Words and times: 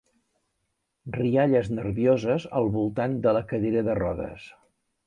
Rialles 1.17 1.69
nervioses 1.81 2.49
al 2.61 2.73
voltant 2.79 3.21
de 3.29 3.39
la 3.39 3.47
cadira 3.53 3.87
de 3.91 4.01
rodes. 4.03 4.53